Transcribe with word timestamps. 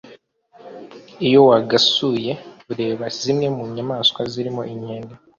Iyo 1.25 1.39
wagasuye 1.49 2.31
ureba 2.71 3.05
zimwe 3.19 3.47
mu 3.55 3.63
nyamanswa 3.75 4.19
zirimo 4.31 4.61
inkende 4.73 5.13